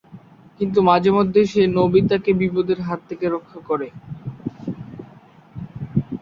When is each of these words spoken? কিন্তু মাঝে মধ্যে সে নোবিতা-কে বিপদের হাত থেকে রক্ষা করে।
কিন্তু 0.59 0.79
মাঝে 0.81 1.11
মধ্যে 1.11 1.41
সে 1.45 1.61
নোবিতা-কে 1.75 2.31
বিপদের 2.33 2.79
হাত 2.81 2.99
থেকে 3.09 3.25
রক্ষা 3.29 3.59
করে। 3.69 3.87